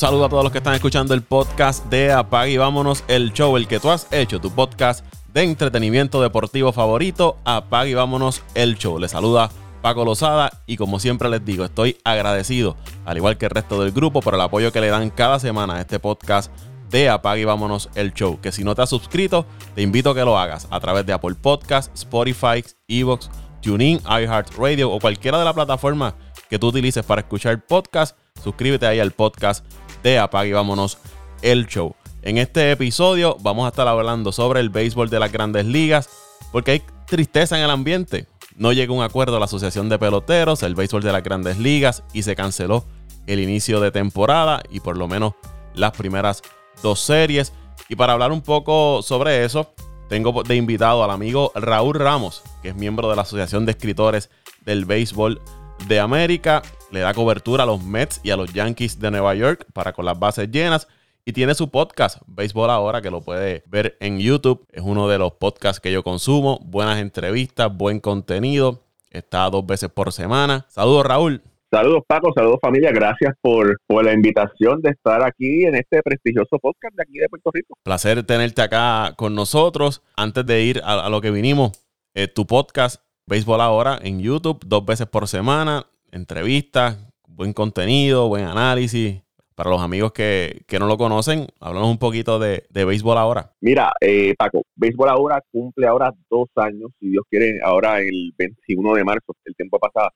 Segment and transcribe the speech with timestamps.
[0.00, 3.58] saludo a todos los que están escuchando el podcast de Apag y Vámonos el Show,
[3.58, 5.04] el que tú has hecho, tu podcast
[5.34, 8.98] de entretenimiento deportivo favorito, Apag y Vámonos el Show.
[8.98, 9.50] Les saluda
[9.82, 13.92] Paco Lozada y como siempre les digo, estoy agradecido, al igual que el resto del
[13.92, 16.50] grupo, por el apoyo que le dan cada semana a este podcast
[16.88, 18.40] de Apague y Vámonos el Show.
[18.40, 19.44] Que si no te has suscrito,
[19.74, 23.30] te invito a que lo hagas a través de Apple Podcasts, Spotify, Evox,
[23.60, 26.14] TuneIn, iHeartRadio o cualquiera de las plataformas
[26.48, 28.16] que tú utilices para escuchar podcast.
[28.42, 29.62] Suscríbete ahí al podcast
[30.02, 30.98] de Apague Vámonos
[31.42, 31.94] el Show.
[32.22, 36.10] En este episodio vamos a estar hablando sobre el béisbol de las grandes ligas,
[36.52, 38.26] porque hay tristeza en el ambiente.
[38.56, 42.02] No llegó un acuerdo a la Asociación de Peloteros, el béisbol de las grandes ligas,
[42.12, 42.84] y se canceló
[43.26, 45.34] el inicio de temporada y por lo menos
[45.74, 46.42] las primeras
[46.82, 47.52] dos series.
[47.88, 49.72] Y para hablar un poco sobre eso,
[50.08, 54.28] tengo de invitado al amigo Raúl Ramos, que es miembro de la Asociación de Escritores
[54.64, 55.40] del Béisbol
[55.88, 56.62] de América.
[56.90, 60.04] Le da cobertura a los Mets y a los Yankees de Nueva York para con
[60.04, 60.88] las bases llenas.
[61.24, 64.66] Y tiene su podcast, Béisbol Ahora, que lo puede ver en YouTube.
[64.72, 66.58] Es uno de los podcasts que yo consumo.
[66.64, 68.82] Buenas entrevistas, buen contenido.
[69.10, 70.66] Está dos veces por semana.
[70.68, 71.42] Saludos, Raúl.
[71.72, 76.96] Saludos Paco, saludos familia, gracias por, la invitación de estar aquí en este prestigioso podcast
[76.96, 77.74] de aquí de Puerto Rico.
[77.84, 80.02] Placer tenerte acá con nosotros.
[80.16, 81.70] Antes de ir a, lo que vinimos,
[82.14, 88.44] eh, tu podcast, Béisbol Ahora, en YouTube, dos veces por semana, entrevistas, buen contenido, buen
[88.44, 89.22] análisis.
[89.54, 93.52] Para los amigos que, no lo conocen, hablamos un poquito de, de Béisbol Ahora.
[93.60, 98.94] Mira, eh, Paco, Béisbol Ahora cumple ahora dos años, si Dios quiere, ahora el 21
[98.94, 100.08] de marzo, el tiempo pasado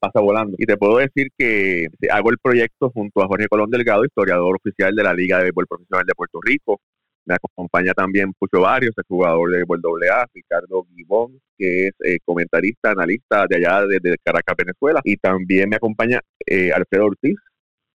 [0.00, 0.56] pasa volando.
[0.58, 4.94] Y te puedo decir que hago el proyecto junto a Jorge Colón Delgado, historiador oficial
[4.94, 6.80] de la Liga de Béisbol Profesional de Puerto Rico.
[7.26, 12.18] Me acompaña también Pucho Barrios, el jugador de béisbol AA, Ricardo Guibón, que es eh,
[12.24, 15.00] comentarista, analista de allá desde Caracas, Venezuela.
[15.04, 17.36] Y también me acompaña eh, Alfredo Ortiz,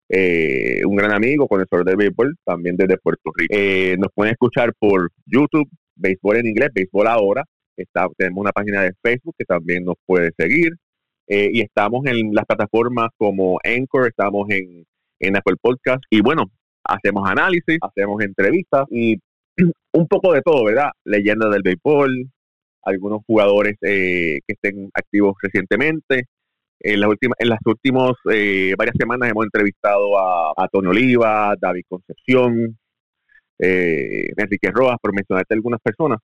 [0.09, 3.55] eh, un gran amigo, conocedor de béisbol, también desde Puerto Rico.
[3.99, 7.43] nos pueden escuchar por YouTube, Béisbol en inglés, Béisbol ahora.
[7.75, 10.73] Está, tenemos una página de Facebook que también nos puede seguir.
[11.27, 14.85] Eh, y estamos en las plataformas como Anchor, estamos en,
[15.19, 16.51] en Apple Podcast y bueno,
[16.85, 19.17] hacemos análisis, hacemos entrevistas y
[19.93, 20.91] un poco de todo, ¿verdad?
[21.03, 22.29] Leyendas del béisbol,
[22.83, 26.25] algunos jugadores eh, que estén activos recientemente.
[26.79, 31.55] En las últimas, en las últimas eh, varias semanas hemos entrevistado a, a Tony Oliva,
[31.59, 32.77] David Concepción,
[33.57, 36.19] Enrique Rojas, por mencionarte algunas personas.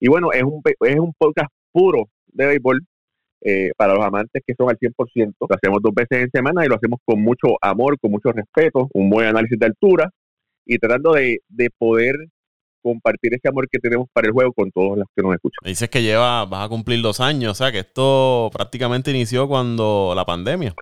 [0.00, 2.80] Y bueno, es un, es un podcast puro de béisbol
[3.42, 5.34] eh, para los amantes que son al 100%.
[5.40, 8.88] Lo hacemos dos veces en semana y lo hacemos con mucho amor, con mucho respeto,
[8.92, 10.10] un buen análisis de altura
[10.66, 11.40] y tratando de,
[11.78, 12.16] poder
[12.82, 15.58] compartir ese amor que tenemos para el juego con todos los que nos escuchan.
[15.64, 20.12] dices que lleva, vas a cumplir dos años, o sea que esto prácticamente inició cuando
[20.14, 20.74] la pandemia.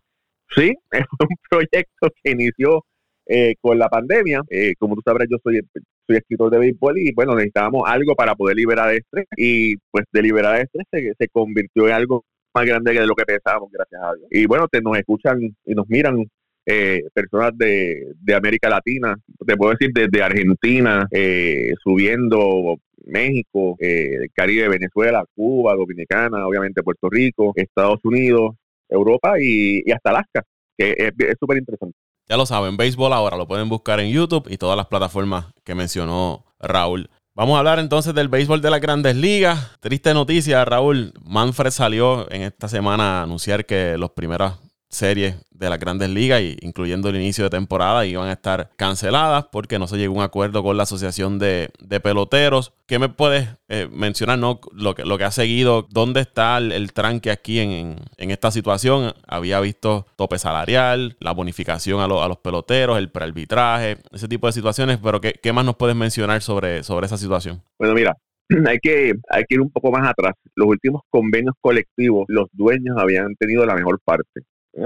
[0.55, 2.85] Sí, es un proyecto que inició
[3.27, 4.43] eh, con la pandemia.
[4.51, 5.61] Eh, como tú sabrás, yo soy,
[6.07, 10.23] soy escritor de béisbol y bueno, necesitábamos algo para poder liberar estrés y pues de
[10.23, 14.15] liberar estrés se, se convirtió en algo más grande de lo que pensábamos, gracias a
[14.15, 14.29] Dios.
[14.31, 16.25] Y bueno, te, nos escuchan y nos miran
[16.71, 19.17] eh, personas de, América Latina,
[19.47, 22.77] te puedo decir desde Argentina, eh, subiendo
[23.07, 30.43] México, eh, Caribe, Venezuela, Cuba, Dominicana, obviamente Puerto Rico, Estados Unidos, Europa y, hasta Alaska,
[30.77, 31.97] que es súper interesante.
[32.29, 35.75] Ya lo saben, béisbol ahora lo pueden buscar en YouTube y todas las plataformas que
[35.75, 37.09] mencionó Raúl.
[37.39, 39.71] Vamos a hablar entonces del béisbol de las grandes ligas.
[39.79, 41.13] Triste noticia, Raúl.
[41.25, 44.55] Manfred salió en esta semana a anunciar que los primeros
[44.89, 49.79] series de las grandes ligas, incluyendo el inicio de temporada, iban a estar canceladas porque
[49.79, 51.71] no se llegó a un acuerdo con la Asociación de,
[52.03, 52.73] Peloteros.
[52.87, 54.61] ¿Qué me puedes eh, mencionar no?
[54.73, 55.87] lo, que, lo que ha seguido?
[55.91, 59.13] ¿Dónde está el, tranque aquí en, esta situación?
[59.27, 64.53] Había visto tope salarial, la bonificación a, a los peloteros, el prearbitraje, ese tipo de
[64.53, 67.63] situaciones, pero ¿qué, qué más nos puedes mencionar sobre, sobre esa situación?
[67.79, 68.17] Bueno, mira,
[68.67, 70.35] hay que, hay que ir un poco más atrás.
[70.55, 74.43] Los últimos convenios colectivos, los dueños habían tenido la mejor parte.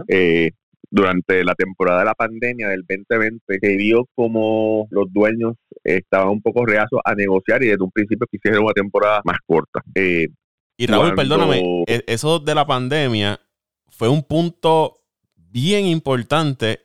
[0.09, 0.53] Eh,
[0.93, 6.43] durante la temporada de la pandemia del 2020 se vio como los dueños estaban un
[6.43, 9.81] poco reacios a negociar y desde un principio quisieron una temporada más corta.
[9.95, 10.29] Eh,
[10.77, 13.41] y Raúl, perdóname, e, eso de la pandemia
[13.89, 15.01] fue un punto
[15.35, 16.81] bien importante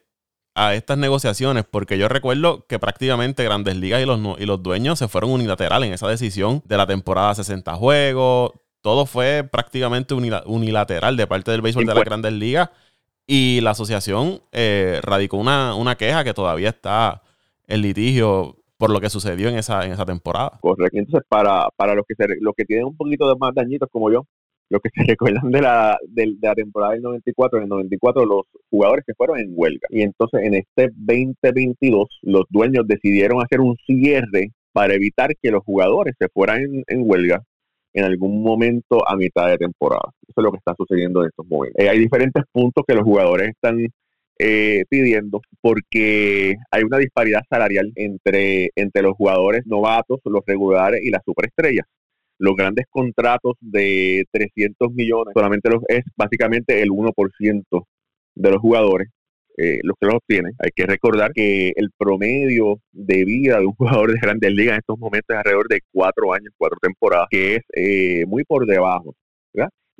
[0.54, 4.98] a estas negociaciones, porque yo recuerdo que prácticamente Grandes Ligas y los, y los dueños
[4.98, 8.52] se fueron unilateral en esa decisión de la temporada 60 juegos.
[8.80, 12.70] Todo fue prácticamente unilateral de parte del béisbol de las Grandes Ligas
[13.28, 17.22] y la asociación eh, radicó una, una queja que todavía está
[17.66, 20.58] en litigio por lo que sucedió en esa, en esa temporada.
[20.60, 20.98] Correcto.
[20.98, 24.10] Entonces, para, para los que se, los que tienen un poquito de más dañitos como
[24.10, 24.24] yo,
[24.70, 28.42] lo que se recuerdan de la, de, la temporada del 94, en el 94 los
[28.70, 29.86] jugadores se fueron en huelga.
[29.90, 35.64] Y entonces en este 2022 los dueños decidieron hacer un cierre para evitar que los
[35.64, 37.42] jugadores se fueran en, huelga
[37.98, 40.10] en algún momento a mitad de temporada.
[40.26, 41.84] Eso es lo que está sucediendo en estos momentos.
[41.84, 43.78] Eh, hay diferentes puntos que los jugadores están
[44.38, 51.10] eh, pidiendo porque hay una disparidad salarial entre, entre los jugadores novatos, los regulares y
[51.10, 51.86] las superestrellas
[52.40, 57.84] los grandes contratos de 300 millones solamente los, es básicamente el 1%
[58.36, 59.08] de los jugadores
[59.58, 60.52] eh, los que los obtienen.
[60.60, 64.78] Hay que recordar que el promedio de vida de un jugador de grandes ligas en
[64.78, 69.14] estos momentos es alrededor de cuatro años, cuatro temporadas, que es eh, muy por debajo.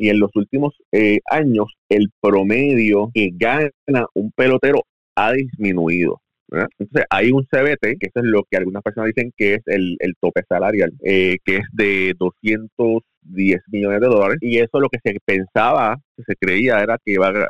[0.00, 4.84] Y en los últimos eh, años el promedio que gana un pelotero
[5.16, 6.20] ha disminuido.
[6.50, 9.98] Entonces hay un CBT, que eso es lo que algunas personas dicen que es el,
[10.20, 15.18] tope salarial, eh, que es de 210 millones de dólares, y eso lo que se
[15.24, 17.48] pensaba, que se creía era que iba a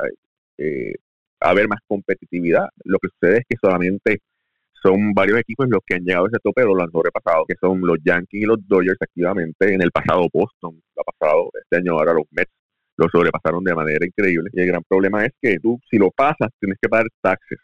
[0.57, 0.95] eh,
[1.39, 2.67] haber más competitividad.
[2.85, 4.19] Lo que sucede es que solamente
[4.81, 7.55] son varios equipos los que han llegado a ese tope o lo han sobrepasado, que
[7.59, 9.73] son los Yankees y los Dodgers activamente.
[9.73, 12.51] En el pasado Boston lo ha pasado, este año ahora los Mets
[12.97, 14.49] lo sobrepasaron de manera increíble.
[14.53, 17.59] Y el gran problema es que tú, si lo pasas, tienes que pagar taxes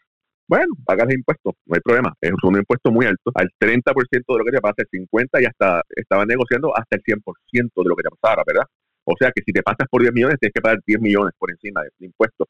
[0.48, 2.14] bueno, pagas impuestos, no hay problema.
[2.20, 5.46] Es un impuesto muy alto, al 30% de lo que te pasa, el 50% y
[5.46, 8.64] hasta estaban negociando hasta el 100% de lo que te pasara, ¿verdad?
[9.04, 11.50] O sea que si te pasas por 10 millones, tienes que pagar 10 millones por
[11.50, 12.46] encima de impuestos.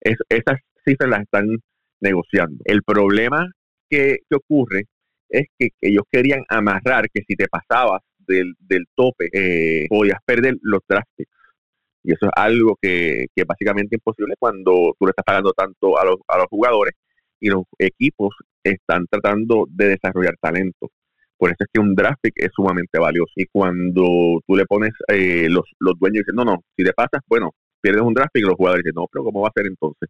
[0.00, 1.46] Esas cifras las están
[2.00, 2.62] negociando.
[2.64, 3.46] El problema
[3.88, 4.84] que, ocurre
[5.28, 8.54] es que ellos querían amarrar que si te pasabas del,
[8.94, 11.24] tope, eh, podías perder los drafts.
[12.04, 15.98] Y eso es algo que, que es básicamente imposible cuando tú le estás pagando tanto
[15.98, 16.94] a los, a los jugadores
[17.40, 20.90] y los equipos están tratando de desarrollar talento.
[21.36, 23.32] Por eso es que un draft pick es sumamente valioso.
[23.36, 27.22] Y cuando tú le pones, eh, los, los dueños dicen, no, no, si te pasas,
[27.28, 30.08] bueno, pierdes un draft y los jugadores dicen, no, pero ¿cómo va a ser entonces?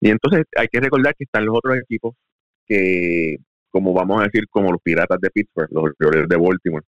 [0.00, 2.14] Y entonces hay que recordar que están los otros equipos
[2.66, 3.36] que,
[3.70, 6.84] como vamos a decir, como los Piratas de Pittsburgh, los Orioles de Baltimore,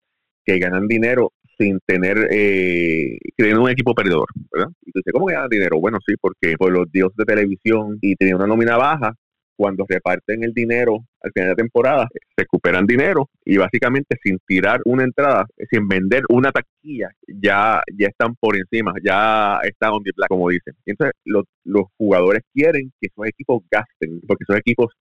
[0.45, 3.18] que ganan dinero sin tener, eh,
[3.57, 4.69] un equipo perdedor, ¿verdad?
[4.81, 5.80] Dices, ¿cómo ganan dinero?
[5.80, 9.15] Bueno, sí, porque por los dioses de televisión y tienen una nómina baja,
[9.57, 12.07] cuando reparten el dinero al final de temporada,
[12.38, 18.36] recuperan dinero y básicamente sin tirar una entrada, sin vender una taquilla, ya, ya están
[18.36, 20.75] por encima, ya están on the black, como dicen.
[20.86, 24.94] Entonces, los, los jugadores quieren que esos equipos gasten, porque esos equipos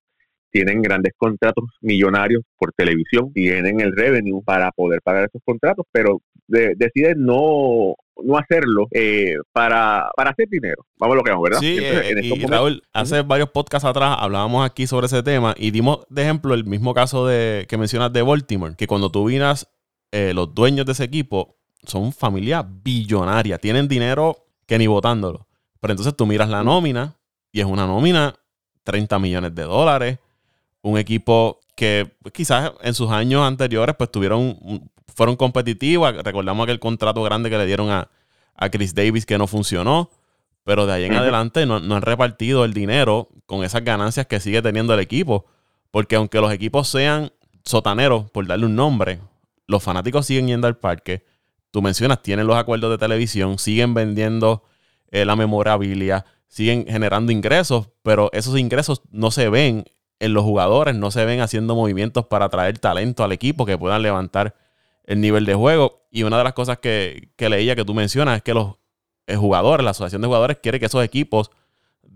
[0.49, 6.21] tienen grandes contratos millonarios por televisión, tienen el revenue para poder pagar esos contratos, pero
[6.47, 10.85] deciden no, no hacerlo eh, para, para hacer dinero.
[10.97, 11.59] Vamos a lo que vamos, ¿verdad?
[11.59, 16.05] Sí, eh, y Raúl, hace varios podcasts atrás hablábamos aquí sobre ese tema y dimos
[16.09, 19.69] de ejemplo el mismo caso de que mencionas de Baltimore, que cuando tú vinas,
[20.11, 25.47] eh, los dueños de ese equipo son familia billonaria, tienen dinero que ni votándolo.
[25.79, 27.15] Pero entonces tú miras la nómina
[27.51, 28.35] y es una nómina
[28.83, 30.19] 30 millones de dólares,
[30.81, 34.57] un equipo que quizás en sus años anteriores pues tuvieron,
[35.15, 36.15] fueron competitivos.
[36.23, 38.09] Recordamos aquel contrato grande que le dieron a,
[38.71, 40.09] Chris Davis que no funcionó.
[40.63, 44.61] Pero de ahí en adelante no, han repartido el dinero con esas ganancias que sigue
[44.61, 45.45] teniendo el equipo.
[45.91, 47.31] Porque aunque los equipos sean
[47.63, 49.19] sotaneros, por darle un nombre,
[49.65, 51.25] los fanáticos siguen yendo al parque.
[51.71, 54.63] Tú mencionas, tienen los acuerdos de televisión, siguen vendiendo
[55.11, 59.85] eh, la memorabilia, siguen generando ingresos, pero esos ingresos no se ven
[60.19, 64.01] en los jugadores, no se ven haciendo movimientos para traer talento al equipo que puedan
[64.01, 64.55] levantar
[65.07, 66.07] el nivel de juego.
[66.11, 68.75] Y una de las cosas que, leía que tú mencionas es que los
[69.35, 71.49] jugadores, la asociación de jugadores quiere que esos equipos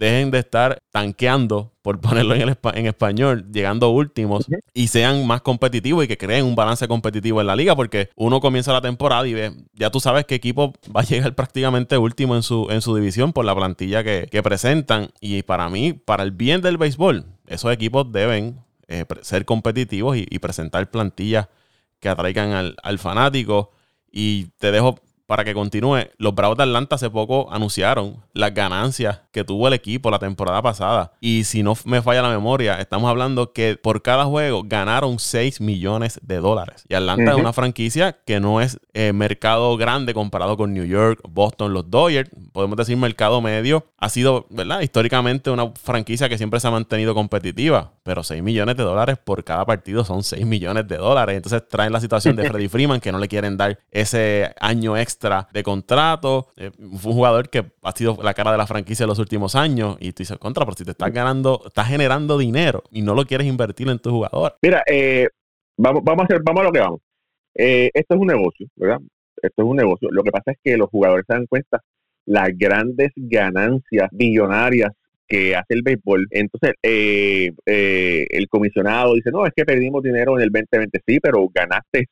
[0.01, 5.41] dejen de estar tanqueando, por ponerlo en, el, en español, llegando últimos y sean más
[5.41, 9.27] competitivos y que creen un balance competitivo en la liga, porque uno comienza la temporada
[9.27, 12.81] y ve, ya tú sabes qué equipo va a llegar prácticamente último en su, en
[12.81, 15.11] su división por la plantilla que, presentan.
[15.19, 20.39] Y para mí, para el bien del béisbol, esos equipos deben eh, ser competitivos y,
[20.39, 21.47] presentar plantillas
[22.01, 23.71] que atraigan al, al fanático.
[24.11, 24.99] Y te dejo
[25.31, 29.73] para que continúe, los Bravos de Atlanta hace poco anunciaron las ganancias que tuvo el
[29.73, 31.13] equipo la temporada pasada.
[31.21, 35.61] Y si no me falla la memoria, estamos hablando que por cada juego ganaron 6
[35.61, 36.83] millones de dólares.
[36.89, 41.21] Y Atlanta es una franquicia que no es eh, mercado grande comparado con New York,
[41.29, 42.29] Boston, los Dodgers.
[42.51, 43.85] Podemos decir mercado medio.
[43.99, 44.81] Ha sido, ¿verdad?
[44.81, 47.93] Históricamente una franquicia que siempre se ha mantenido competitiva.
[48.03, 51.37] Pero 6 millones de dólares por cada partido son 6 millones de dólares.
[51.37, 55.20] Entonces traen la situación de Freddy Freeman que no le quieren dar ese año extra
[55.51, 56.47] de contrato.
[56.57, 59.97] Eh, un jugador que ha sido la cara de la franquicia en los últimos años.
[59.99, 63.25] Y tú dices, contra, pero si te estás ganando, estás generando dinero y no lo
[63.25, 64.55] quieres invertir en tu jugador.
[64.61, 65.27] Mira, eh,
[65.77, 67.01] vamos, vamos, a hacer, vamos a lo que vamos.
[67.55, 68.99] Eh, esto es un negocio, ¿verdad?
[69.41, 70.09] esto es un negocio.
[70.11, 71.81] Lo que pasa es que los jugadores se dan cuenta
[72.25, 74.91] las grandes ganancias millonarias
[75.27, 76.27] que hace el béisbol.
[76.31, 81.19] Entonces, eh, eh, el comisionado dice, no, es que perdimos dinero en el 2020, sí,
[81.21, 82.07] pero ganaste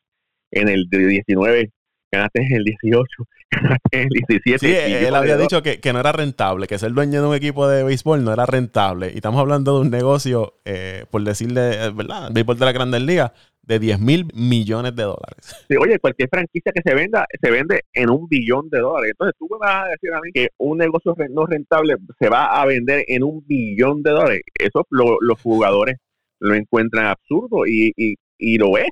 [0.50, 1.70] en el 19
[2.12, 3.06] ganaste en el 18,
[3.50, 4.58] ganaste en el 17.
[4.58, 7.84] Sí, él había dicho que, no era rentable, que ser dueño de un equipo de
[7.84, 9.10] béisbol no era rentable.
[9.12, 12.28] Y estamos hablando de un negocio, eh, por decirle, ¿verdad?
[12.28, 15.64] El béisbol de la Grandes Ligas, de 10 mil millones de dólares.
[15.68, 19.12] Sí, oye, cualquier franquicia que se venda, se vende en un billón de dólares.
[19.12, 22.60] Entonces tú me vas a decir a mí que un negocio no rentable se va
[22.60, 24.40] a vender en un billón de dólares.
[24.58, 25.98] Eso los jugadores
[26.40, 28.88] lo encuentran absurdo y, y, y lo es.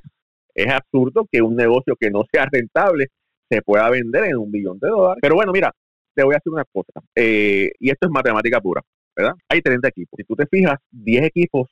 [0.59, 3.07] Es absurdo que un negocio que no sea rentable
[3.49, 5.19] se pueda vender en un billón de dólares.
[5.21, 5.71] Pero bueno, mira,
[6.13, 6.99] te voy a hacer una cosa.
[7.15, 8.81] Eh, y esto es matemática pura,
[9.15, 9.35] ¿verdad?
[9.47, 10.17] Hay 30 equipos.
[10.17, 11.69] Si tú te fijas, 10 equipos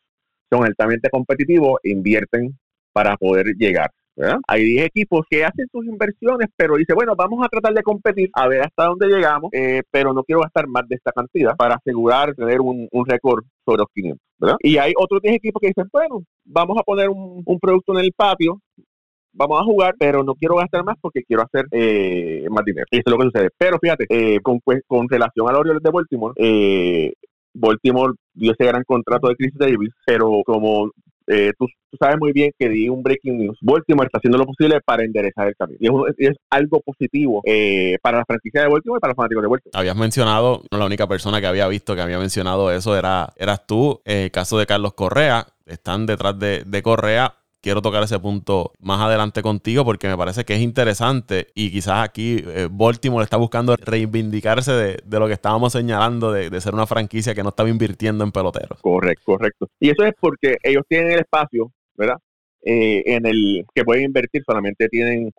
[0.50, 2.58] son altamente competitivos invierten
[2.94, 3.92] para poder llegar.
[4.48, 8.30] Hay 10 equipos que hacen sus inversiones, pero dice, bueno, vamos a tratar de competir,
[8.34, 11.76] a ver hasta dónde llegamos, eh, pero no quiero gastar más de esta cantidad para
[11.76, 14.22] asegurar tener un, récord sobre los 500.
[14.40, 14.58] ¿verdad?
[14.60, 18.14] Y hay otros 10 equipos que dicen, bueno, vamos a poner un, producto en el
[18.14, 18.60] patio,
[19.34, 22.86] vamos a jugar, pero no quiero gastar más porque quiero hacer eh, más dinero.
[22.90, 23.50] Y eso es lo que sucede.
[23.58, 27.14] Pero fíjate, eh, con, pues, con relación a los Orioles de Baltimore, eh,
[27.54, 30.92] Baltimore dio ese gran contrato de Chris Davis, pero como
[31.28, 31.68] eh, tú,
[32.00, 33.58] sabes muy bien que di un breaking news.
[33.62, 36.06] Baltimore está haciendo lo posible para enderezar el camino.
[36.18, 39.50] Y es, algo positivo eh, para la franquicia de Baltimore y para los fanáticos de
[39.50, 39.80] Baltimore.
[39.80, 43.66] Habías mencionado, no la única persona que había visto que había mencionado eso era eras
[43.68, 44.02] tú.
[44.06, 45.48] el caso de Carlos Correa.
[45.66, 50.46] Están detrás de, de Correa quiero tocar ese punto más adelante contigo porque me parece
[50.46, 55.74] que es interesante y quizás aquí eh, Baltimore está buscando reivindicarse de, lo que estábamos
[55.74, 58.80] señalando de, ser una franquicia que no estaba invirtiendo en peloteros.
[58.82, 59.68] Correcto, correcto.
[59.80, 62.18] Y eso es porque ellos tienen el espacio, ¿verdad?
[62.64, 65.32] Eh, en el que pueden invertir, solamente tienen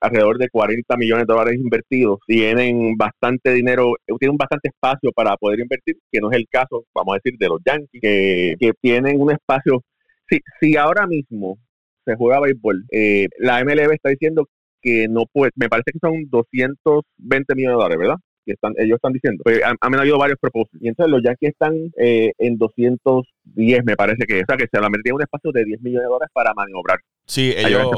[0.00, 5.60] alrededor de 40 millones de dólares invertidos, tienen bastante dinero, tienen bastante espacio para poder
[5.60, 9.20] invertir, que no es el caso, vamos a decir, de los Yankees, que, que tienen
[9.20, 9.82] un espacio
[10.28, 11.58] si, si ahora mismo
[12.04, 12.84] se juega béisbol.
[12.90, 14.48] Eh, la MLB está diciendo
[14.80, 18.16] que no puede, me parece que son 220 millones de dólares, ¿verdad?
[18.44, 19.42] Que están, ellos están diciendo.
[19.42, 20.80] Pues, han, habido varios propósitos.
[20.82, 25.04] Y entonces los Yankees están eh, en 210, me parece que, o sea, que solamente
[25.04, 27.00] tiene un espacio de 10 millones de dólares para maniobrar.
[27.26, 27.88] Sí, ellos,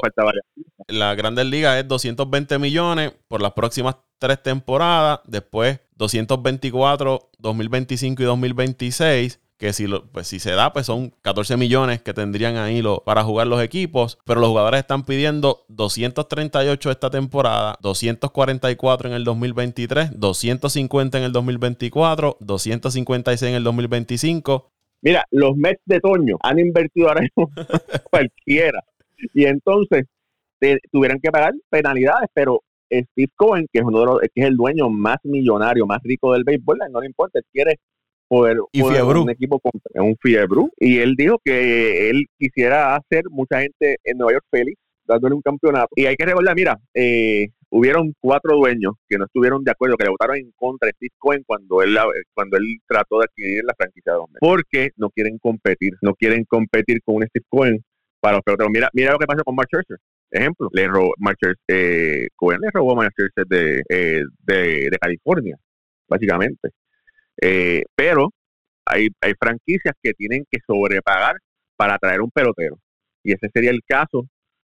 [0.86, 8.26] la Grandes Ligas es 220 millones por las próximas tres temporadas, después 224, 2025 y
[8.26, 12.82] 2026 que si, lo, pues si se da, pues son 14 millones que tendrían ahí
[12.82, 19.14] lo, para jugar los equipos, pero los jugadores están pidiendo 238 esta temporada, 244 en
[19.14, 24.70] el 2023, 250 en el 2024, 256 en el 2025.
[25.02, 27.50] Mira, los Mets de Toño han invertido ahora mismo
[28.10, 28.82] cualquiera.
[29.32, 30.04] Y entonces
[30.90, 34.56] tuvieran que pagar penalidades, pero Steve Cohen, que es uno de los, que es el
[34.56, 37.78] dueño más millonario, más rico del béisbol, no le importa, quiere
[38.28, 43.60] poder, y un equipo con un Fiebru y él dijo que él quisiera hacer mucha
[43.60, 45.88] gente en Nueva York feliz dándole un campeonato.
[45.94, 50.04] Y hay que recordar mira eh, hubieron cuatro dueños que no estuvieron de acuerdo que
[50.04, 51.96] le votaron en contra de Steve Cohen cuando él
[52.34, 56.44] cuando él trató de adquirir la franquicia de Hombre porque no quieren competir no quieren
[56.44, 57.84] competir con un Steve Cohen
[58.20, 58.72] para los peloteros.
[58.72, 59.98] Mira mira lo que pasó con Mark Scherzer.
[60.30, 64.98] Ejemplo le robó Mark eh, Cohen le robó a Mark Scherzer de, eh, de, de
[65.00, 65.56] California
[66.08, 66.70] básicamente
[67.40, 68.30] eh, pero
[68.84, 71.36] hay, hay franquicias que tienen que sobrepagar
[71.76, 72.78] para traer un pelotero.
[73.22, 74.26] Y ese sería el caso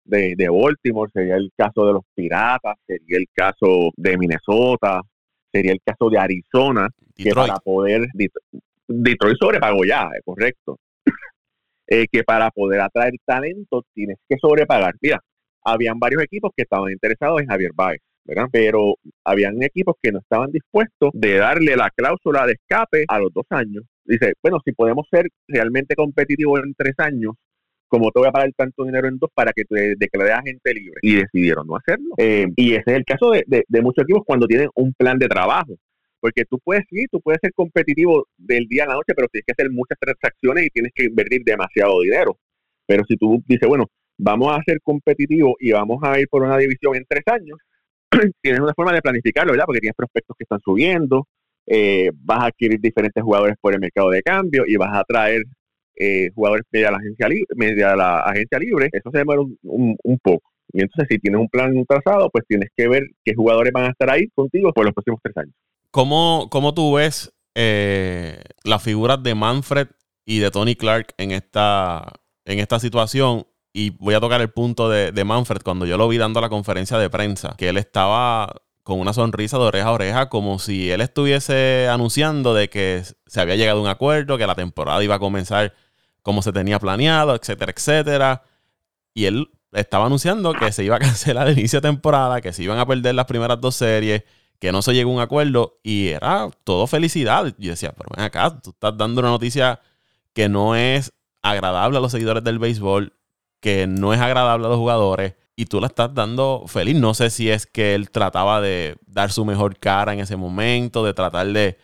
[0.03, 5.01] de, de Baltimore, sería el caso de los Piratas, sería el caso de Minnesota,
[5.51, 8.07] sería el caso de Arizona, que para poder...
[8.87, 10.77] Detroit sobrepagó ya, es correcto.
[11.93, 14.93] Eh, que para poder atraer talento tienes que sobrepagar.
[15.01, 15.19] Mira,
[15.61, 17.99] habían varios equipos que estaban interesados en Javier Baez.
[18.51, 23.33] Pero habían equipos que no estaban dispuestos de darle la cláusula de escape a los
[23.33, 23.83] dos años.
[24.05, 27.33] Dice, bueno, si podemos ser realmente competitivos en tres años,
[27.87, 30.99] como te voy a pagar tanto dinero en dos para que te declares agente libre.
[31.01, 32.15] Y decidieron no hacerlo.
[32.17, 35.27] Eh, y ese es el caso de, de, muchos equipos cuando tienen un plan de
[35.27, 35.75] trabajo.
[36.21, 39.45] Porque tú puedes, sí, tú puedes ser competitivo del día a la noche, pero tienes
[39.45, 42.37] que hacer muchas transacciones y tienes que invertir demasiado dinero.
[42.85, 43.87] Pero si tú dices, bueno,
[44.17, 47.57] vamos a ser competitivos y vamos a ir por una división en tres años,
[48.41, 49.65] tienes una forma de planificarlo, ¿verdad?
[49.65, 51.27] Porque tienes prospectos que están subiendo,
[51.65, 55.43] eh, vas a adquirir diferentes jugadores por el mercado de cambio y vas a traer
[55.95, 60.49] eh, jugadores media la agencia libre, la agencia libre, eso se demora un, poco.
[60.73, 63.89] Y entonces si tienes un plan trazado, pues tienes que ver qué jugadores van a
[63.89, 65.53] estar ahí contigo por los próximos tres años.
[65.91, 69.87] ¿Cómo, cómo tú ves eh, las figuras de Manfred
[70.25, 72.11] y de Tony Clark en esta,
[72.45, 73.45] en esta situación?
[73.73, 76.97] Y voy a tocar el punto de, Manfred cuando yo lo vi dando la conferencia
[76.97, 81.01] de prensa, que él estaba con una sonrisa de oreja a oreja, como si él
[81.01, 85.19] estuviese anunciando de que se había llegado a un acuerdo, que la temporada iba a
[85.19, 85.73] comenzar
[86.21, 88.43] como se tenía planeado, etcétera, etcétera.
[89.13, 92.63] Y él estaba anunciando que se iba a cancelar el inicio de temporada, que se
[92.63, 94.23] iban a perder las primeras dos series,
[94.59, 97.53] que no se llegó a un acuerdo y era todo felicidad.
[97.57, 99.79] Yo decía, pero ven acá, tú estás dando una noticia
[100.33, 103.13] que no es agradable a los seguidores del béisbol,
[103.61, 106.95] que no es agradable a los jugadores y tú la estás dando feliz.
[106.95, 111.05] No sé si es que él trataba de dar su mejor cara en ese momento,
[111.05, 111.77] de tratar de,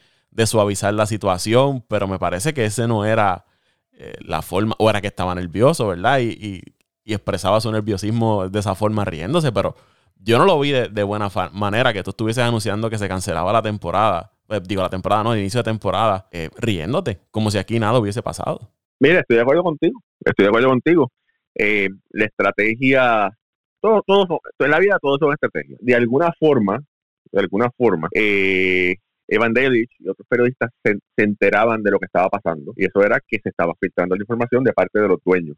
[0.46, 3.46] suavizar la situación, pero me parece que ese no era
[3.94, 6.20] eh, la forma, o era que estaba nervioso, ¿verdad?
[6.20, 6.62] Y,
[7.06, 9.76] expresaba su nerviosismo de esa forma riéndose, pero
[10.18, 13.62] yo no lo vi de, buena manera que tú estuvieses anunciando que se cancelaba la
[13.62, 17.80] temporada, eh, digo la temporada, no, el inicio de temporada, eh, riéndote, como si aquí
[17.80, 18.70] nada hubiese pasado.
[19.00, 21.12] Mira, estoy de acuerdo contigo, estoy de acuerdo contigo.
[21.58, 23.32] La estrategia
[23.80, 25.80] todo, todo, en la vida todo son estrategias.
[25.82, 26.84] De alguna forma,
[27.32, 28.96] de alguna forma, eh,
[29.28, 33.40] Evan y otros periodistas se, enteraban de lo que estaba pasando y eso era que
[33.42, 35.58] se estaba filtrando la información de parte de los dueños.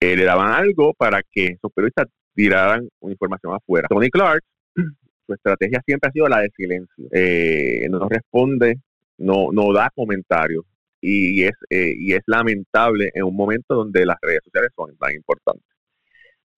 [0.00, 3.88] Eh, le daban algo para que esos periodistas tiraran una información afuera.
[3.88, 4.42] Tony Clark,
[5.26, 7.06] su estrategia siempre ha sido la de silencio.
[7.12, 8.80] Eh, no responde,
[9.18, 10.64] no, no da comentarios
[11.00, 15.12] y es, eh, y es lamentable en un momento donde las redes sociales son tan
[15.14, 15.68] importantes.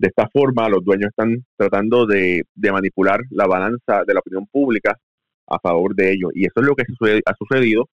[0.00, 4.96] De esta forma, los dueños están tratando de, manipular la balanza de la opinión pública
[5.46, 6.30] a favor de ellos.
[6.34, 6.84] Y eso es lo que
[7.26, 7.86] ha sucedido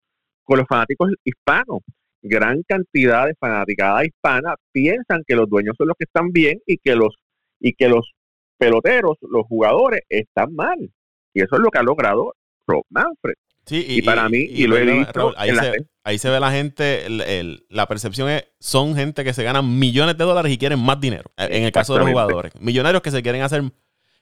[0.43, 1.81] con los fanáticos hispanos.
[2.21, 6.77] Gran cantidad de fanaticada hispana piensan que los dueños son los que están bien y
[6.77, 7.17] que los,
[7.59, 8.13] y que los
[8.59, 10.79] peloteros, los jugadores, están mal.
[11.33, 12.35] Y eso es lo que ha logrado
[12.67, 13.37] Rob Manfred.
[13.67, 17.07] Sí, y, para mí, y, lo he dicho, ahí, se, ve la gente,
[17.71, 21.31] la percepción es, son gente que se ganan millones de dólares y quieren más dinero,
[21.39, 22.53] eh, en el caso de los jugadores.
[22.61, 23.63] Millonarios que se quieren hacer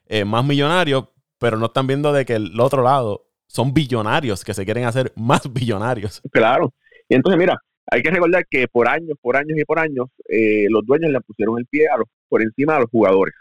[0.07, 1.09] eh, más millonarios,
[1.39, 5.11] pero no están viendo de que el otro lado son billonarios que se quieren hacer
[5.17, 6.21] más billonarios.
[6.31, 6.73] Claro.
[7.09, 7.57] Y entonces, mira,
[7.91, 11.19] hay que recordar que por años, por años y por años, eh, los dueños le
[11.19, 13.33] pusieron el pie a los, por encima de los jugadores.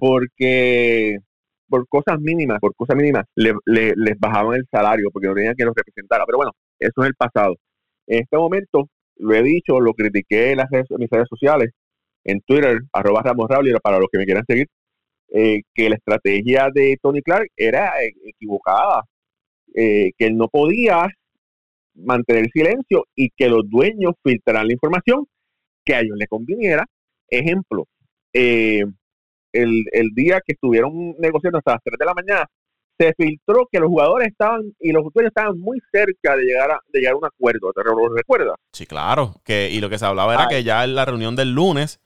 [0.00, 1.18] Porque
[1.68, 5.64] por cosas mínimas, por cosas mínimas, le, les bajaban el salario porque no tenían que
[5.64, 6.24] los representara.
[6.26, 7.56] Pero bueno, eso es el pasado.
[8.06, 11.70] En este momento, lo he dicho, lo critiqué en, las redes, mis redes sociales,
[12.24, 13.48] en Twitter, arroba Ramos
[13.82, 14.66] para los que me quieran seguir,
[15.28, 17.92] eh, que la estrategia de Tony Clark era
[18.24, 19.04] equivocada,
[19.74, 21.08] eh, que él no podía
[21.94, 25.26] mantener silencio y que los dueños filtraran la información
[25.84, 26.86] que a ellos les conviniera.
[27.28, 27.86] Ejemplo,
[28.32, 28.84] eh,
[29.54, 32.46] el, el día que estuvieron negociando hasta las 3 de la mañana,
[32.98, 36.80] se filtró que los jugadores estaban y los jugadores estaban muy cerca de llegar a,
[36.92, 37.72] de llegar a un acuerdo.
[37.72, 38.56] ¿Te lo recuerdas?
[38.72, 39.34] Sí, claro.
[39.44, 42.00] Que, y lo que se hablaba era que ya en la reunión del lunes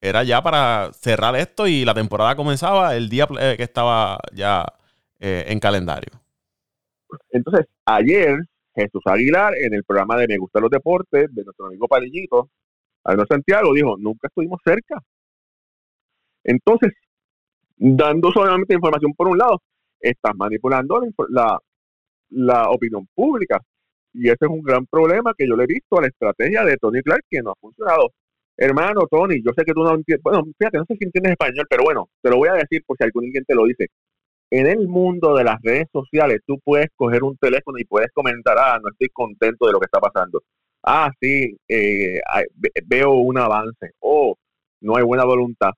[0.00, 4.64] era ya para cerrar esto y la temporada comenzaba el día eh, que estaba ya
[5.20, 6.12] eh, en calendario.
[7.30, 8.40] Entonces, ayer
[8.74, 12.50] Jesús Aguilar en el programa de Me Gustan los Deportes de nuestro amigo Palillito,
[13.04, 15.00] Arnold Santiago, dijo, nunca estuvimos cerca.
[16.46, 16.92] Entonces,
[17.76, 19.60] dando solamente información por un lado,
[20.00, 23.60] estás manipulando la, opinión pública.
[24.14, 26.76] Y ese es un gran problema que yo le he visto a la estrategia de
[26.76, 28.12] Tony Clark que no ha funcionado.
[28.56, 31.66] Hermano Tony, yo sé que tú no entiendes, bueno, fíjate, no sé si entiendes español,
[31.68, 33.88] pero bueno, te lo voy a decir por si algún alguien lo dice.
[34.50, 38.56] En el mundo de las redes sociales, tú puedes coger un teléfono y puedes comentar,
[38.58, 40.42] ah, no estoy contento de lo que está pasando.
[40.84, 42.20] Ah, sí, eh,
[42.86, 43.90] veo un avance.
[43.98, 44.36] Oh,
[44.80, 45.72] no hay buena voluntad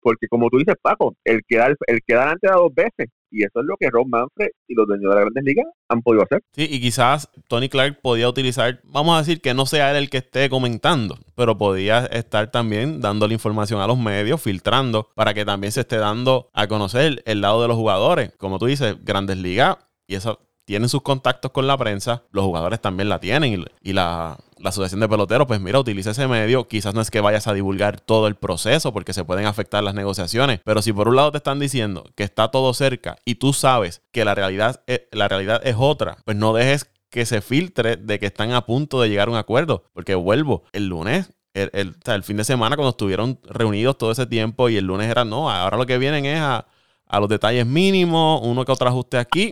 [0.00, 3.66] porque como tú dices, Paco, el quedar, el quedar antes dos veces, y eso es
[3.66, 6.42] lo que Rob Manfred y los dueños de la Grandes Ligas han podido hacer.
[6.52, 10.10] Sí, y quizás Tony Clark podía utilizar, vamos a decir que no sea él el
[10.10, 15.34] que esté comentando, pero podía estar también dando la información a los medios, filtrando, para
[15.34, 18.32] que también se esté dando a conocer el lado de los jugadores.
[18.38, 22.78] Como tú dices, Grandes Ligas, y eso tienen sus contactos con la prensa, los jugadores
[22.78, 27.00] también la tienen y, la, asociación de peloteros, pues mira, utiliza ese medio, quizás no
[27.00, 30.82] es que vayas a divulgar todo el proceso porque se pueden afectar las negociaciones, pero
[30.82, 34.26] si por un lado te están diciendo que está todo cerca y tú sabes que
[34.26, 38.26] la realidad es, la realidad es otra, pues no dejes que se filtre de que
[38.26, 42.36] están a punto de llegar a un acuerdo, porque vuelvo, el lunes el, el, fin
[42.36, 45.86] de semana cuando estuvieron reunidos todo ese tiempo y el lunes era, no, ahora lo
[45.86, 46.66] que vienen es a,
[47.08, 49.50] a los detalles mínimos, uno que otro ajuste aquí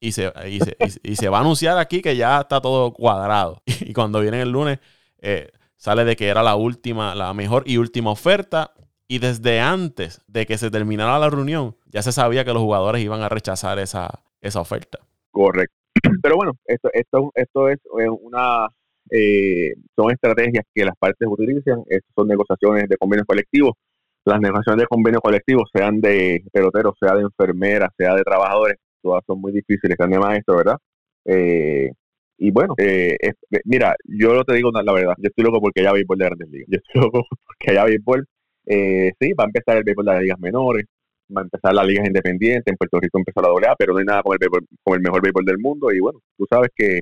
[0.00, 0.32] y, se,
[1.02, 3.62] y, se, va a anunciar aquí que ya está todo cuadrado.
[3.80, 4.78] Y cuando viene el lunes
[5.20, 8.72] eh, sale de que era la última, la mejor y última oferta.
[9.08, 13.02] Y desde antes de que se terminara la reunión, ya se sabía que los jugadores
[13.02, 15.00] iban a rechazar esa, esa oferta.
[15.32, 15.74] Correcto.
[16.22, 18.68] Pero bueno, esto, esto, esto es eh, una,
[19.10, 21.82] eh, son estrategias que las partes utilizan,
[22.14, 23.72] son negociaciones de convenios colectivos.
[24.24, 29.22] Las negociaciones de convenios colectivos, sean de peloteros, sea de enfermeras, sea de trabajadores, todas
[29.26, 30.76] son muy difíciles, están de maestro, ¿verdad?
[31.24, 31.90] Eh,
[32.42, 33.16] y bueno, eh,
[33.64, 36.68] mira, yo te digo la verdad, yo estoy loco porque haya béisbol de grandes ligas.
[36.70, 38.26] Yo estoy loco porque haya béisbol.
[38.66, 40.86] Eh, sí, va a empezar el béisbol de las ligas menores,
[41.36, 44.04] va a empezar las ligas independientes, en Puerto Rico empezó la AA, pero no hay
[44.06, 44.48] nada con el,
[44.82, 45.92] con el mejor béisbol del mundo.
[45.92, 47.00] Y bueno, tú sabes que,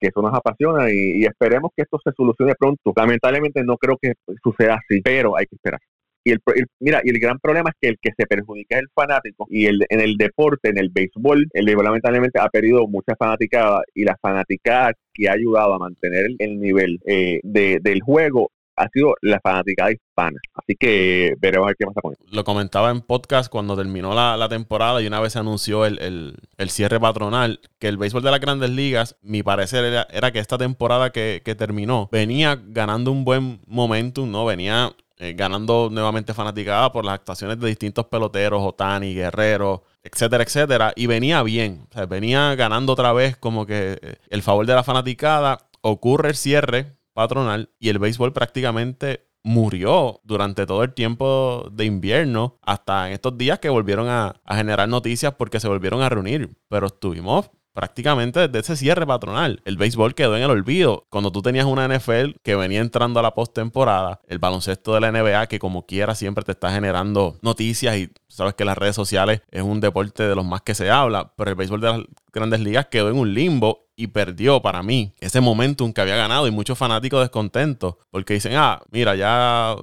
[0.00, 2.92] eso nos apasiona y, esperemos que esto se solucione pronto.
[2.96, 5.80] Lamentablemente no creo que suceda así, pero hay que esperar.
[6.24, 6.40] Y el,
[6.80, 9.66] mira, y el gran problema es que el que se perjudica es el fanático y
[9.66, 14.04] el, en el deporte, en el béisbol, el béisbol lamentablemente ha perdido mucha fanaticada y
[14.04, 19.14] la fanaticada que ha ayudado a mantener el, nivel eh, de, del juego ha sido
[19.20, 20.38] la fanaticada hispana.
[20.54, 22.22] Así que veremos a ver qué pasa con eso.
[22.30, 26.36] Lo comentaba en podcast cuando terminó la, temporada y una vez se anunció el,
[26.68, 31.10] cierre patronal, que el béisbol de las grandes ligas, mi parecer era, que esta temporada
[31.10, 34.44] que, que, terminó venía ganando un buen momentum, ¿no?
[34.44, 40.92] Venía eh, ganando nuevamente fanaticada por las actuaciones de distintos peloteros, Otani, Guerrero, etcétera, etcétera.
[40.96, 45.68] Y venía bien, venía ganando otra vez como que eh, el favor de la fanaticada.
[45.80, 52.58] Ocurre el cierre patronal y el béisbol prácticamente murió durante todo el tiempo de invierno,
[52.60, 56.50] hasta en estos días que volvieron a, a, generar noticias porque se volvieron a reunir.
[56.68, 59.62] Pero estuvimos prácticamente desde ese cierre patronal.
[59.64, 61.06] El béisbol quedó en el olvido.
[61.10, 65.12] Cuando tú tenías una NFL que venía entrando a la postemporada, el baloncesto de la
[65.12, 69.42] NBA que como quiera siempre te está generando noticias y sabes que las redes sociales
[69.50, 72.00] es un deporte de los más que se habla, pero el béisbol de las
[72.32, 76.48] grandes ligas quedó en un limbo y perdió para mí ese momentum que había ganado
[76.48, 79.76] y muchos fanáticos descontentos porque dicen, ah, mira, ya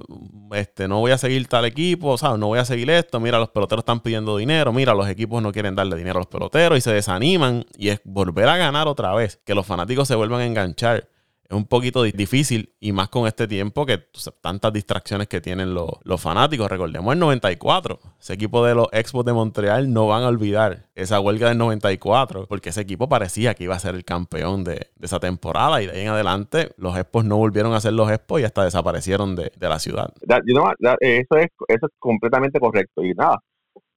[0.52, 2.38] este, no voy a seguir tal equipo, ¿sabes?
[2.38, 5.52] no voy a seguir esto, mira, los peloteros están pidiendo dinero, mira, los equipos no
[5.52, 9.14] quieren darle dinero a los peloteros y se desaniman y es volver a ganar otra
[9.14, 11.08] vez, que los fanáticos se vuelvan a enganchar
[11.50, 13.98] es un poquito difícil y más con este tiempo que
[14.40, 16.70] tantas distracciones que tienen los, fanáticos.
[16.70, 17.98] Recordemos el 94.
[18.20, 22.46] Ese equipo de los Expos de Montreal no van a olvidar esa huelga del 94
[22.46, 25.92] porque ese equipo parecía que iba a ser el campeón de, esa temporada y de
[25.92, 29.50] ahí en adelante los Expos no volvieron a ser los Expos y hasta desaparecieron de,
[29.58, 30.12] la ciudad.
[30.20, 33.40] eso, es, eso es completamente correcto y nada.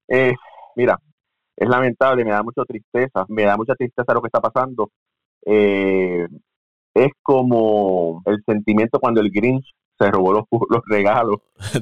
[0.08, 0.34] Eh,
[0.76, 0.98] mira,
[1.56, 4.90] es lamentable, me da mucha tristeza, me da mucha tristeza lo que está pasando.
[5.46, 6.26] Eh,
[6.94, 9.66] es como el sentimiento cuando el Grinch
[9.98, 11.38] se robó los, los regalos
[11.74, 11.82] de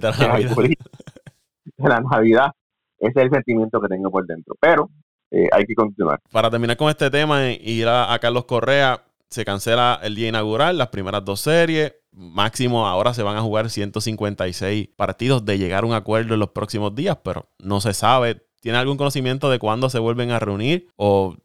[1.77, 2.51] la, Navidad.
[2.99, 4.55] Ese es el sentimiento que tengo por dentro.
[4.59, 4.89] Pero
[5.31, 6.19] eh, hay que continuar.
[6.31, 10.77] Para terminar con este tema y ir a, Carlos Correa, se cancela el día inaugural,
[10.77, 11.95] las primeras dos series.
[12.11, 16.49] Máximo ahora se van a jugar 156 partidos de llegar a un acuerdo en los
[16.49, 18.45] próximos días, pero no se sabe.
[18.59, 21.35] ¿Tiene algún conocimiento de cuándo se vuelven a reunir o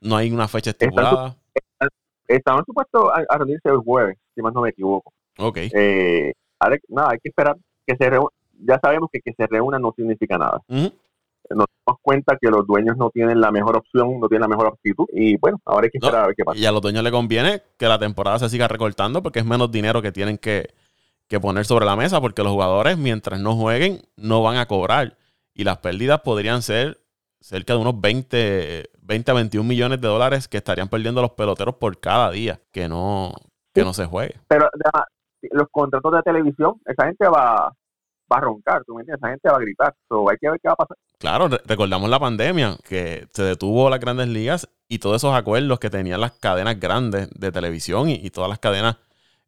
[0.00, 1.36] no hay una fecha estipulada?
[2.28, 5.12] Estaban supuestos a, reunirse el jueves, si más no me equivoco.
[5.38, 5.58] Ok.
[5.58, 6.32] Eh,
[6.88, 8.30] nada, hay que esperar que se reúnan.
[8.58, 10.62] Ya sabemos que que se reúnan no significa nada.
[10.68, 14.68] Nos damos cuenta que los dueños no tienen la mejor opción, no tienen la mejor
[14.68, 15.06] actitud.
[15.12, 16.58] Y bueno, ahora hay que esperar a ver qué pasa.
[16.58, 19.70] Y a los dueños les conviene que la temporada se siga recortando porque es menos
[19.70, 20.70] dinero que tienen que,
[21.28, 25.18] que poner sobre la mesa porque los jugadores, mientras no jueguen, no van a cobrar.
[25.54, 26.98] Y las pérdidas podrían ser
[27.40, 31.76] cerca de unos 20, 20 a 21 millones de dólares que estarían perdiendo los peloteros
[31.76, 33.32] por cada día que no,
[33.72, 34.40] que no se juegue.
[34.48, 34.68] Pero
[35.50, 37.72] los contratos de televisión, esa gente va,
[38.32, 39.22] va a roncar, ¿tú me entiendes?
[39.22, 39.94] Esa gente va a gritar.
[40.30, 40.96] hay que ver qué va a pasar.
[41.18, 45.90] Claro, recordamos la pandemia, que se detuvo las grandes ligas y todos esos acuerdos que
[45.90, 48.96] tenían las cadenas grandes de televisión y, y todas las cadenas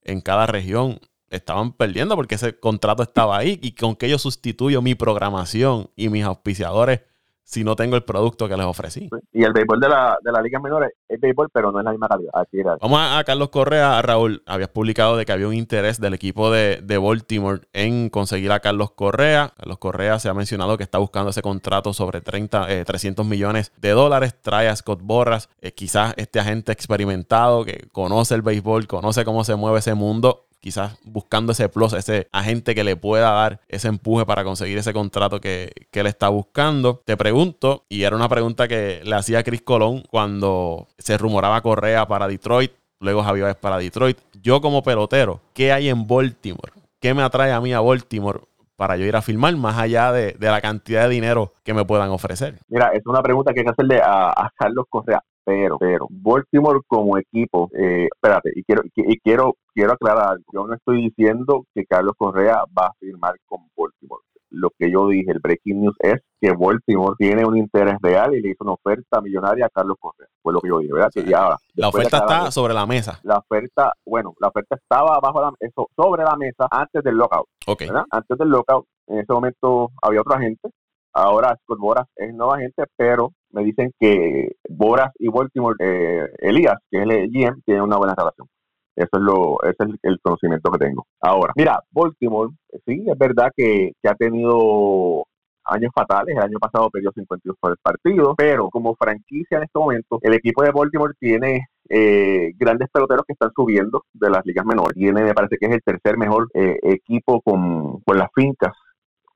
[0.02, 4.80] en cada región estaban perdiendo porque ese contrato estaba ahí y con que yo sustituyo
[4.80, 7.02] mi programación y mis auspiciadores
[7.48, 9.08] si no tengo el producto que les ofrecí.
[9.32, 11.92] Y el béisbol de la, de la Liga Menores es béisbol, pero no es la
[11.92, 12.76] misma calidad.
[12.78, 14.02] Vamos a, Carlos Correa.
[14.02, 18.52] Raúl, habías publicado de que había un interés del equipo de, de, Baltimore en conseguir
[18.52, 19.54] a Carlos Correa.
[19.56, 23.72] Carlos Correa se ha mencionado que está buscando ese contrato sobre 30, 300 eh, millones
[23.78, 24.36] de dólares.
[24.42, 29.42] Trae a Scott Borras, eh, quizás este agente experimentado que conoce el béisbol, conoce cómo
[29.44, 33.88] se mueve ese mundo quizás buscando ese plus, ese agente que le pueda dar ese
[33.88, 37.02] empuje para conseguir ese contrato que, él está buscando.
[37.04, 42.06] Te pregunto, y era una pregunta que le hacía Chris Colón cuando se rumoraba Correa
[42.06, 44.18] para Detroit, luego Javier para Detroit.
[44.40, 46.72] Yo como pelotero, ¿qué hay en Baltimore?
[47.00, 48.42] ¿Qué me atrae a mí a Baltimore
[48.76, 52.10] para yo ir a filmar más allá de, la cantidad de dinero que me puedan
[52.10, 52.60] ofrecer?
[52.68, 57.16] Mira, es una pregunta que hay que hacerle a Carlos Correa pero, pero Baltimore como
[57.16, 62.12] equipo, eh, espérate, y quiero, y quiero, quiero aclarar, yo no estoy diciendo que Carlos
[62.18, 64.22] Correa va a firmar con Baltimore.
[64.50, 68.42] lo que yo dije, el breaking news es que Baltimore tiene un interés real y
[68.42, 70.28] le hizo una oferta millonaria a Carlos Correa.
[70.42, 71.56] Fue lo que yo dije, ¿verdad?
[71.74, 73.18] la oferta está sobre la mesa.
[73.22, 77.46] La oferta, bueno, la oferta estaba abajo la, eso, sobre la mesa antes del lockout.
[77.78, 78.04] ¿verdad?
[78.10, 80.68] Antes del lockout, en ese momento había otro agente.
[81.12, 86.76] Ahora Scott Boras es nuevo agente, pero me dicen que Boras y Baltimore, eh, Elías,
[86.90, 88.46] que es el GM, tienen una buena relación.
[88.94, 91.06] Eso es lo, ese es el conocimiento que tengo.
[91.20, 92.50] Ahora, mira, Baltimore,
[92.84, 95.24] sí, es verdad que, ha tenido
[95.64, 96.36] años fatales.
[96.36, 100.72] El año pasado perdió 52 partidos, pero como franquicia en este momento, el equipo de
[100.72, 104.94] Baltimore tiene eh, grandes peloteros que están subiendo de las ligas menores.
[104.94, 108.72] Tiene, me parece que es el tercer mejor eh, equipo con, con las fincas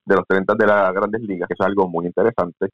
[0.05, 2.69] de los 30 de las grandes ligas, que es algo muy interesante.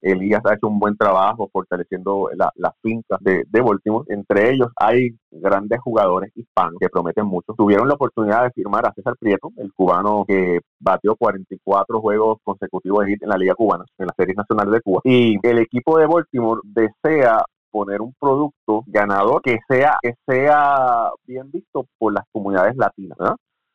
[0.00, 4.04] Elías ha hecho un buen trabajo fortaleciendo las la fincas de, de, Baltimore.
[4.08, 7.52] Entre ellos hay grandes jugadores hispanos que prometen mucho.
[7.56, 13.06] Tuvieron la oportunidad de firmar a César Prieto, el cubano que batió 44 juegos consecutivos
[13.08, 15.00] en la Liga Cubana, en la Serie Nacional de Cuba.
[15.04, 21.50] Y el equipo de Baltimore desea poner un producto ganador que sea, que sea bien
[21.50, 23.18] visto por las comunidades latinas.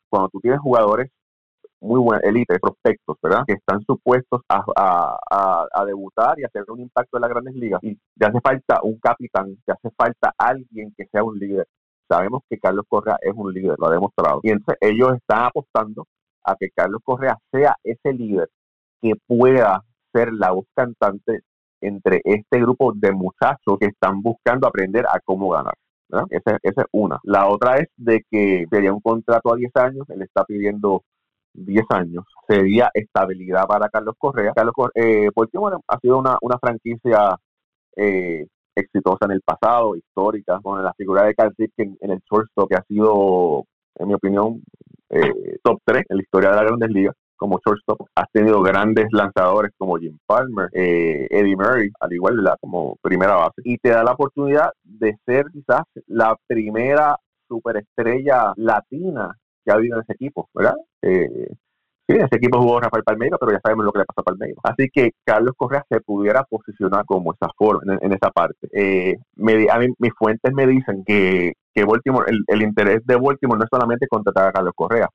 [0.10, 1.10] Cuando tú tienes jugadores
[1.84, 3.44] muy buena élite, prospectos, ¿verdad?
[3.46, 4.64] Que están supuestos a,
[5.30, 7.80] a, debutar y hacer un impacto en las grandes ligas.
[7.84, 11.68] Y te hace falta un capitán, te hace falta alguien que sea un líder.
[12.08, 14.40] Sabemos que Carlos Correa es un líder, lo ha demostrado.
[14.44, 16.08] Y entonces ellos están apostando
[16.46, 18.50] a que Carlos Correa sea ese líder
[19.02, 21.42] que pueda ser la voz cantante
[21.82, 25.74] entre este grupo de muchachos que están buscando aprender a cómo ganar.
[26.30, 27.20] Esa, esa, es una.
[27.24, 31.02] La otra es de que sería un contrato a 10 años, él está pidiendo
[31.54, 34.54] 10 años sería estabilidad para Carlos Correa.
[34.54, 35.30] Carlos eh,
[35.88, 37.36] ha sido una, una franquicia
[37.96, 42.70] eh, exitosa en el pasado, histórica, con la figura de Carl en, en el shortstop,
[42.70, 44.62] que ha sido, en mi opinión,
[45.10, 48.08] eh, top 3 en la historia de la Grandes Ligas como shortstop.
[48.16, 53.36] Has tenido grandes lanzadores como Jim Palmer, eh, Eddie Murray, al igual la, como primera
[53.36, 53.62] base.
[53.64, 59.98] Y te da la oportunidad de ser quizás la primera superestrella latina que ha habido
[59.98, 60.76] en ese equipo, ¿verdad?
[61.02, 61.48] Eh,
[62.08, 64.60] sí, ese equipo jugó Rafael Palmeiro, pero ya sabemos lo que le pasa a Palmeiro.
[64.64, 68.68] Así que Carlos Correa se pudiera posicionar como esa forma, en, esa parte.
[68.74, 69.18] Eh,
[69.70, 73.70] a mí, mis fuentes me dicen que, que Baltimore, el, interés de Baltimore no es
[73.72, 75.10] solamente contratar a Carlos Correa,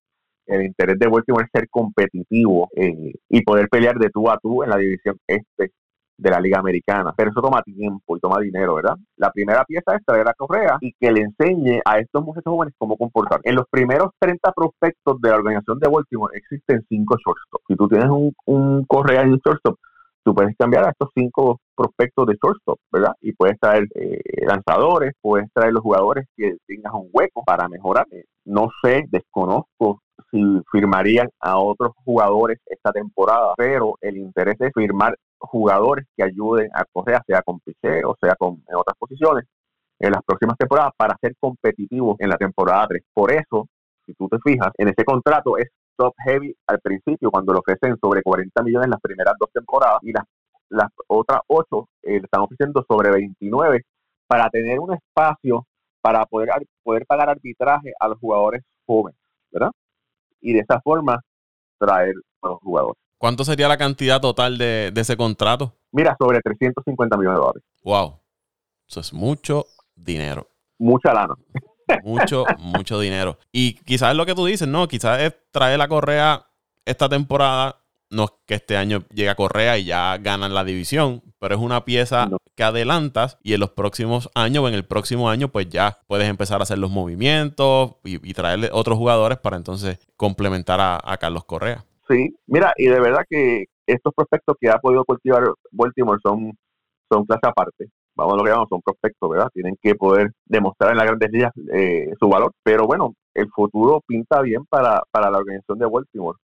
[0.46, 4.62] el interés de Baltimore es ser competitivo eh, y poder pelear de tú a tú
[4.62, 5.72] en la división este
[6.18, 7.14] de la Liga Americana.
[7.16, 8.96] Pero eso toma tiempo y toma dinero, ¿verdad?
[9.16, 12.74] La primera pieza es traer a Correa y que le enseñe a estos muchachos jóvenes
[12.76, 13.40] cómo comportar.
[13.44, 17.60] En los primeros 30 prospectos de la organización de Baltimore existen 5 shortstop.
[17.68, 19.78] Si tú tienes un, un Correa en el shortstop,
[20.28, 23.12] tú puedes cambiar a estos cinco prospectos de shortstop, ¿verdad?
[23.22, 28.06] Y puedes traer eh, lanzadores, puedes traer los jugadores que tengas un hueco para mejorar.
[28.44, 30.38] No sé, desconozco si
[30.70, 36.84] firmarían a otros jugadores esta temporada, pero el interés es firmar jugadores que ayuden a
[36.92, 39.44] Correa, sea con o sea con en otras posiciones,
[39.98, 43.02] en las próximas temporadas para ser competitivos en la temporada 3.
[43.12, 43.68] Por eso,
[44.06, 47.96] si tú te fijas, en ese contrato es top heavy al principio, cuando lo ofrecen
[48.00, 50.24] sobre 40 millones en las primeras dos temporadas y las,
[50.68, 53.82] las otras 8 eh, le están ofreciendo sobre 29
[54.26, 55.66] para tener un espacio
[56.00, 56.50] para poder,
[56.82, 59.18] poder pagar arbitraje a los jugadores jóvenes,
[59.50, 59.70] ¿verdad?
[60.40, 61.20] Y de esa forma
[61.78, 63.07] traer a los jugadores.
[63.18, 65.74] ¿Cuánto sería la cantidad total de, ese contrato?
[65.90, 67.62] Mira, sobre 350 millones de dólares.
[67.82, 68.20] Wow.
[68.88, 70.46] Eso es mucho dinero.
[70.78, 71.34] Mucha lana.
[72.04, 73.38] Mucho, mucho dinero.
[73.50, 74.86] Y quizás es lo que tú dices, ¿no?
[74.88, 76.44] Quizás es traer la correa
[76.84, 77.76] esta temporada.
[78.10, 81.60] No es que este año llegue a Correa y ya ganan la división, pero es
[81.62, 85.70] una pieza que adelantas y en los próximos años o en el próximo año, pues
[85.70, 91.16] ya puedes empezar a hacer los movimientos y, traerle otros jugadores para entonces complementar a
[91.16, 91.86] Carlos Correa.
[92.08, 96.52] Sí, mira, y de verdad que estos prospectos que ha podido cultivar Baltimore son,
[97.10, 97.88] son clase aparte.
[98.16, 99.48] Vamos a lo que llamamos, son prospectos, ¿verdad?
[99.52, 102.52] Tienen que poder demostrar en las grandes ligas eh, su valor.
[102.64, 106.38] Pero bueno, el futuro pinta bien para, para la organización de Baltimore.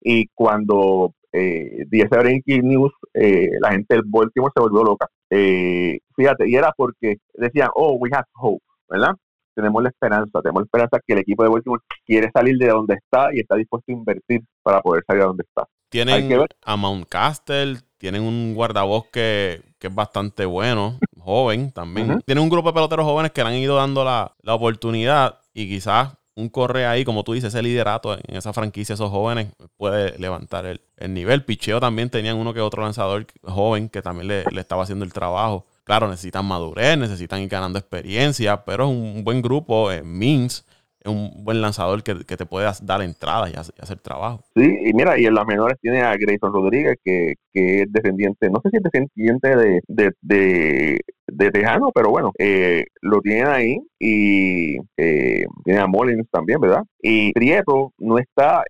[0.00, 5.08] Y cuando eh, ese Breaking News, eh, la gente del Baltimore se volvió loca.
[5.30, 9.14] Eh, fíjate, y era porque decían, oh, we have hope, ¿verdad?
[9.60, 12.94] Tenemos la esperanza, tenemos la esperanza que el equipo de Baltimore quiere salir de donde
[12.94, 15.68] está y está dispuesto a invertir para poder salir de donde está.
[15.90, 22.20] Tienen a Mount Castle, tienen un guardabosque que es bastante bueno, joven también.
[22.26, 26.14] Tienen un grupo de peloteros jóvenes que le han ido dando la, oportunidad y quizás
[26.36, 30.64] un corre ahí, como tú dices, ese liderato en esa franquicia, esos jóvenes, puede levantar
[30.64, 30.80] el,
[31.12, 31.44] nivel.
[31.44, 35.12] Picheo también tenían uno que otro lanzador joven que también le, le estaba haciendo el
[35.12, 35.66] trabajo.
[35.90, 39.90] Claro, necesitan madurez, necesitan ir ganando experiencia, pero es un buen grupo.
[39.90, 40.64] Eh, es
[41.04, 44.44] un buen lanzador que, te puedas dar entradas y hacer, trabajo.
[44.54, 48.60] Sí, y mira, y en las menores tiene a Grayson Rodríguez, que, es descendiente, no
[48.62, 54.76] sé si es descendiente de, de, de, Tejano, pero bueno, eh, lo tienen ahí y
[54.96, 56.84] eh, tiene a Mullins también, ¿verdad?
[57.02, 58.62] Y Prieto no está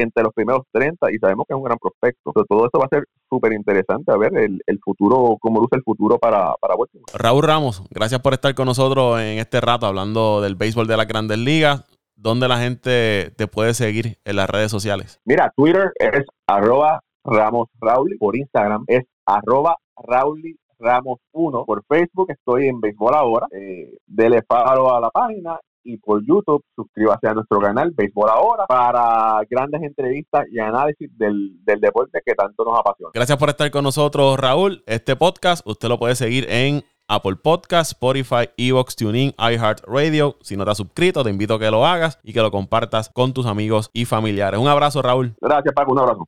[0.00, 2.32] entre los primeros 30 y sabemos que es un gran prospecto.
[2.32, 6.18] todo esto va a ser súper interesante a ver el, futuro, cómo luce el futuro
[6.18, 6.74] para, para
[7.14, 11.08] Raúl Ramos, gracias por estar con nosotros en este rato hablando del béisbol de las
[11.08, 11.84] grandes ligas.
[12.16, 15.20] ¿Dónde la gente te puede seguir en las redes sociales?
[15.24, 22.30] Mira, Twitter es arroba Ramos Rauli, por Instagram es arroba Rauli Ramos 1, por Facebook
[22.30, 25.58] estoy en Béisbol Ahora, eh, dele paro a la página
[25.88, 26.62] y por YouTube.
[26.76, 32.64] Suscríbase a nuestro canal Béisbol Ahora para grandes entrevistas y análisis del, deporte que tanto
[32.64, 33.10] nos apasiona.
[33.14, 34.82] Gracias por estar con nosotros, Raúl.
[34.86, 40.36] Este podcast usted lo puede seguir en Apple Podcast, Spotify, Evox, TuneIn, iHeartRadio.
[40.42, 43.08] Si no te has suscrito, te invito a que lo hagas y que lo compartas
[43.08, 44.60] con tus amigos y familiares.
[44.60, 45.34] Un abrazo, Raúl.
[45.40, 45.92] Gracias, Paco.
[45.92, 46.26] Un abrazo.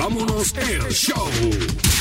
[0.00, 1.97] vámonos el show.